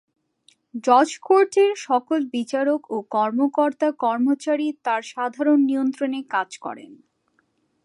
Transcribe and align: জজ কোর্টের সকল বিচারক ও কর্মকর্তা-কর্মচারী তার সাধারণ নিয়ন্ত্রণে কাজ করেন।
জজ 0.83 1.09
কোর্টের 1.21 1.71
সকল 1.81 2.19
বিচারক 2.31 2.81
ও 2.91 2.97
কর্মকর্তা-কর্মচারী 3.11 4.67
তার 4.83 5.01
সাধারণ 5.13 5.59
নিয়ন্ত্রণে 5.65 6.19
কাজ 6.29 6.49
করেন। 6.57 6.91